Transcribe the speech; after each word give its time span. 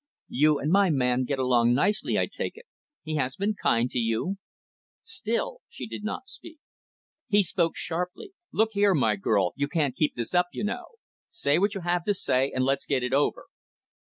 "You 0.29 0.57
and 0.57 0.71
my 0.71 0.89
man 0.89 1.25
get 1.25 1.37
along 1.37 1.75
nicely, 1.75 2.17
I 2.17 2.25
take 2.25 2.57
it. 2.57 2.65
He 3.03 3.17
has 3.17 3.35
been 3.35 3.53
kind 3.53 3.87
to 3.91 3.99
you?" 3.99 4.37
Still 5.03 5.59
she 5.69 5.85
did 5.85 6.03
not 6.03 6.27
speak. 6.27 6.57
He 7.27 7.43
spoke 7.43 7.75
sharply, 7.75 8.31
"Look 8.51 8.71
here, 8.71 8.95
my 8.95 9.15
girl, 9.15 9.53
you 9.55 9.67
can't 9.67 9.95
keep 9.95 10.15
this 10.15 10.33
up, 10.33 10.47
you 10.53 10.63
know. 10.63 10.87
Say 11.29 11.59
what 11.59 11.75
you 11.75 11.81
have 11.81 12.03
to 12.05 12.15
say, 12.15 12.51
and 12.51 12.63
let's 12.65 12.87
get 12.87 13.03
it 13.03 13.13
over." 13.13 13.45